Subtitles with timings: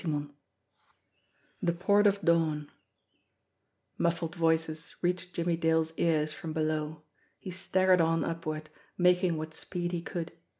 [0.01, 0.31] XXIX
[1.61, 2.71] THE PORT OF DAWN
[3.99, 7.03] MUFFLED voices reached Jimmie Dale's ears from below.
[7.37, 10.31] He staggered on upward, making what speed he could.